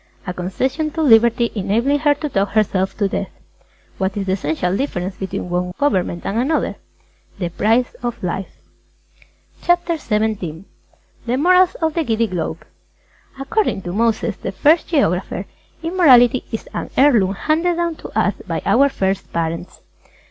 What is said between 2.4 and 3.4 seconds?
herself to death. Q.